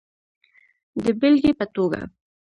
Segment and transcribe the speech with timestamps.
[1.03, 2.01] د بېلګې په توګه